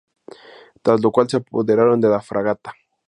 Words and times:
Tras 0.81 0.99
lo 1.01 1.11
cual 1.11 1.29
se 1.29 1.37
apoderaron 1.37 2.01
de 2.01 2.09
la 2.09 2.21
fragata. 2.21 2.73